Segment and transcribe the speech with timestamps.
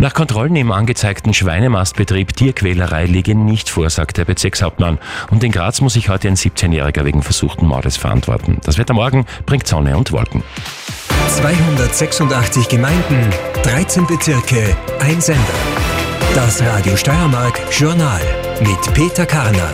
[0.00, 4.98] Nach Kontrollen im angezeigten Schweinemastbetrieb Tierquälerei liege nicht vor, sagt der Bezirkshauptmann.
[5.30, 8.60] Und in Graz muss sich heute ein 17-Jähriger wegen versuchten Mordes verantworten.
[8.62, 10.44] Das Wetter morgen bringt Sonne und Wolken.
[11.28, 13.28] 286 Gemeinden,
[13.64, 15.42] 13 Bezirke, ein Sender.
[16.32, 18.20] Das Radio Steiermark Journal
[18.60, 19.72] mit Peter Karner.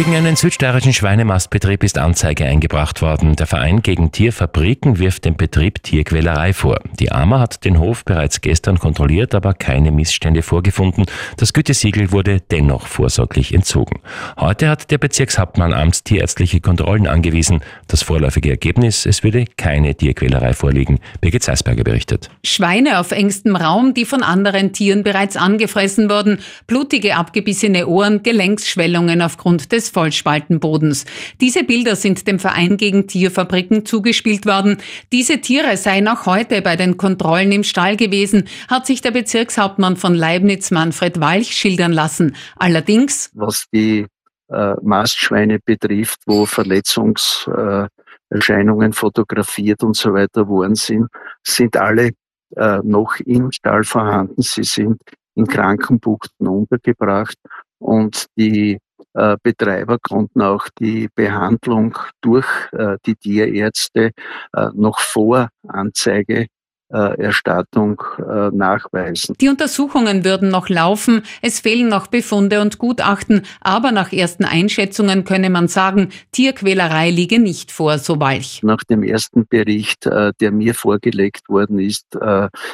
[0.00, 3.36] Gegen einen südsteirischen Schweinemastbetrieb ist Anzeige eingebracht worden.
[3.36, 6.80] Der Verein gegen Tierfabriken wirft dem Betrieb Tierquälerei vor.
[6.98, 11.04] Die AMA hat den Hof bereits gestern kontrolliert, aber keine Missstände vorgefunden.
[11.36, 14.00] Das Gütesiegel wurde dennoch vorsorglich entzogen.
[14.38, 17.60] Heute hat der Bezirkshauptmann amtstierärztliche Kontrollen angewiesen.
[17.86, 20.98] Das vorläufige Ergebnis, es würde keine Tierquälerei vorliegen.
[21.20, 22.30] Birgit Zeisberger berichtet.
[22.42, 29.20] Schweine auf engstem Raum, die von anderen Tieren bereits angefressen wurden, blutige abgebissene Ohren, Gelenksschwellungen
[29.20, 31.04] aufgrund des Vollspaltenbodens.
[31.40, 34.78] Diese Bilder sind dem Verein gegen Tierfabriken zugespielt worden.
[35.12, 39.96] Diese Tiere seien auch heute bei den Kontrollen im Stall gewesen, hat sich der Bezirkshauptmann
[39.96, 42.36] von Leibniz Manfred Walch schildern lassen.
[42.56, 44.06] Allerdings, was die
[44.48, 51.06] äh, Mastschweine betrifft, wo Verletzungserscheinungen äh, fotografiert und so weiter worden sind,
[51.44, 52.10] sind alle
[52.56, 54.42] äh, noch im Stall vorhanden.
[54.42, 55.00] Sie sind
[55.36, 57.36] in Krankenbuchten untergebracht
[57.78, 58.78] und die
[59.14, 64.12] äh, Betreiber konnten auch die Behandlung durch äh, die Tierärzte
[64.54, 66.46] äh, noch vor Anzeige
[66.96, 69.34] Erstattung äh, nachweisen.
[69.40, 75.24] Die Untersuchungen würden noch laufen, es fehlen noch Befunde und Gutachten, aber nach ersten Einschätzungen
[75.24, 78.60] könne man sagen, Tierquälerei liege nicht vor, so Walch.
[78.62, 82.06] Nach dem ersten Bericht, äh, der mir vorgelegt worden ist,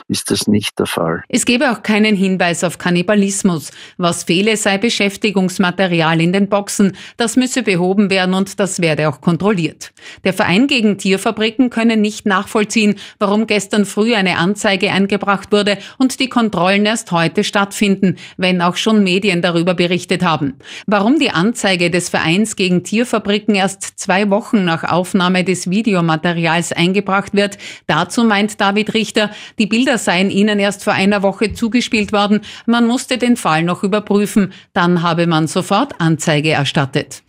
[0.09, 1.23] ist das nicht der Fall.
[1.29, 3.71] Es gebe auch keinen Hinweis auf Kannibalismus.
[3.97, 6.97] Was fehle, sei Beschäftigungsmaterial in den Boxen.
[7.17, 9.93] Das müsse behoben werden und das werde auch kontrolliert.
[10.25, 15.79] Der Verein gegen Tierfabriken könne nicht nachvollziehen, warum gestern früh früh eine Anzeige eingebracht wurde
[15.99, 20.55] und die Kontrollen erst heute stattfinden, wenn auch schon Medien darüber berichtet haben.
[20.87, 27.35] Warum die Anzeige des Vereins gegen Tierfabriken erst zwei Wochen nach Aufnahme des Videomaterials eingebracht
[27.35, 27.59] wird,
[27.89, 32.87] dazu meint David Richter, die Bilder seien ihnen erst vor einer Woche zugespielt worden, man
[32.87, 37.25] musste den Fall noch überprüfen, dann habe man sofort Anzeige erstattet.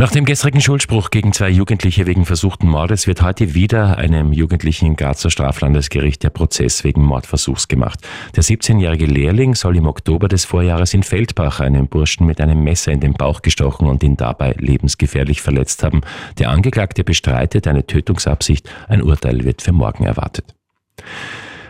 [0.00, 4.86] Nach dem gestrigen Schuldspruch gegen zwei Jugendliche wegen versuchten Mordes wird heute wieder einem Jugendlichen
[4.86, 7.98] im Grazer Straflandesgericht der Prozess wegen Mordversuchs gemacht.
[8.36, 12.92] Der 17-jährige Lehrling soll im Oktober des Vorjahres in Feldbach einen Burschen mit einem Messer
[12.92, 16.02] in den Bauch gestochen und ihn dabei lebensgefährlich verletzt haben.
[16.38, 18.70] Der Angeklagte bestreitet eine Tötungsabsicht.
[18.86, 20.54] Ein Urteil wird für morgen erwartet.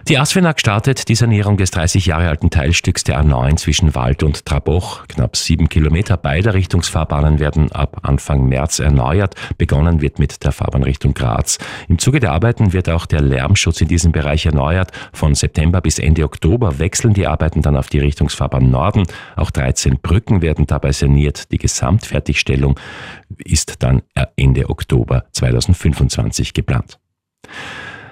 [0.08, 4.46] Die ASFINAG startet die Sanierung des 30 Jahre alten Teilstücks der A9 zwischen Wald und
[4.46, 5.06] Traboch.
[5.06, 9.34] Knapp sieben Kilometer beider Richtungsfahrbahnen werden ab Anfang März erneuert.
[9.58, 11.58] Begonnen wird mit der Fahrbahn Richtung Graz.
[11.90, 14.92] Im Zuge der Arbeiten wird auch der Lärmschutz in diesem Bereich erneuert.
[15.12, 19.02] Von September bis Ende Oktober wechseln die Arbeiten dann auf die Richtungsfahrbahn Norden.
[19.36, 21.52] Auch 13 Brücken werden dabei saniert.
[21.52, 22.80] Die Gesamtfertigstellung
[23.44, 24.00] ist dann
[24.36, 26.98] Ende Oktober 2025 geplant.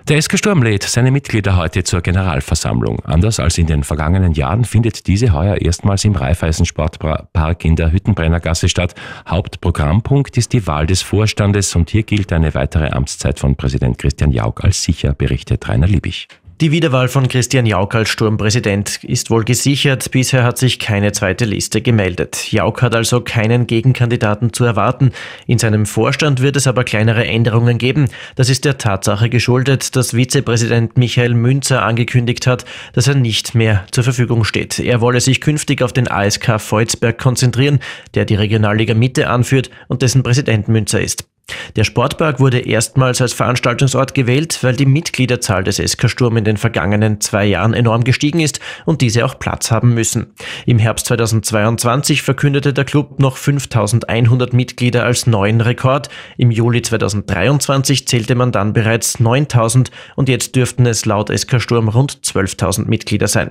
[0.09, 3.00] Der SK Sturm lädt seine Mitglieder heute zur Generalversammlung.
[3.06, 8.69] Anders als in den vergangenen Jahren findet diese heuer erstmals im Raiffeisensportpark in der Hüttenbrennergasse
[8.69, 8.94] statt.
[9.27, 14.31] Hauptprogrammpunkt ist die Wahl des Vorstandes und hier gilt eine weitere Amtszeit von Präsident Christian
[14.31, 16.28] Jauch als sicher, berichtet Rainer Liebig.
[16.62, 20.11] Die Wiederwahl von Christian Jauch als Sturmpräsident ist wohl gesichert.
[20.11, 22.50] Bisher hat sich keine zweite Liste gemeldet.
[22.50, 25.11] Jauch hat also keinen Gegenkandidaten zu erwarten.
[25.47, 28.09] In seinem Vorstand wird es aber kleinere Änderungen geben.
[28.37, 33.84] Das ist der Tatsache geschuldet, dass Vizepräsident Michael Münzer angekündigt hat, dass er nicht mehr
[33.91, 34.78] zur Verfügung steht.
[34.78, 37.81] Er wolle sich künftig auf den ASK Volzberg konzentrieren,
[38.15, 41.28] der die Regionalliga Mitte anführt und dessen Präsident Münzer ist.
[41.76, 46.56] Der Sportpark wurde erstmals als Veranstaltungsort gewählt, weil die Mitgliederzahl des SK Sturm in den
[46.56, 50.34] vergangenen zwei Jahren enorm gestiegen ist und diese auch Platz haben müssen.
[50.64, 56.08] Im Herbst 2022 verkündete der Club noch 5100 Mitglieder als neuen Rekord.
[56.36, 61.88] Im Juli 2023 zählte man dann bereits 9000 und jetzt dürften es laut SK Sturm
[61.88, 63.50] rund 12.000 Mitglieder sein.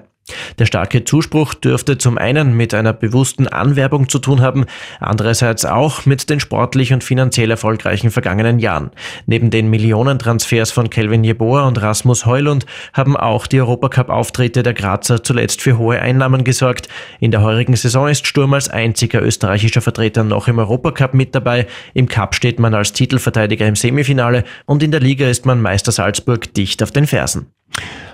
[0.57, 4.65] Der starke Zuspruch dürfte zum einen mit einer bewussten Anwerbung zu tun haben,
[4.99, 8.91] andererseits auch mit den sportlich und finanziell erfolgreichen vergangenen Jahren.
[9.27, 15.23] Neben den Millionentransfers von Kelvin Jeboa und Rasmus Heulund haben auch die Europacup-Auftritte der Grazer
[15.23, 16.89] zuletzt für hohe Einnahmen gesorgt.
[17.19, 21.67] In der heurigen Saison ist Sturm als einziger österreichischer Vertreter noch im Europacup mit dabei.
[21.93, 25.91] Im Cup steht man als Titelverteidiger im Semifinale und in der Liga ist man Meister
[25.91, 27.47] Salzburg dicht auf den Fersen.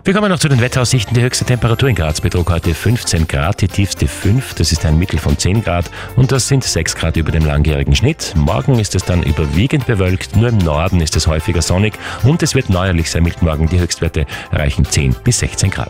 [0.04, 1.14] Wir kommen noch zu den Wetteraussichten.
[1.14, 4.98] Die höchste Temperatur in Graz betrug heute 15 Grad, die tiefste 5, das ist ein
[4.98, 8.34] Mittel von 10 Grad und das sind 6 Grad über dem langjährigen Schnitt.
[8.36, 11.94] Morgen ist es dann überwiegend bewölkt, nur im Norden ist es häufiger sonnig
[12.24, 13.70] und es wird neuerlich sehr mild morgen.
[13.70, 15.80] Die Höchstwerte erreichen 10 bis 16 Grad.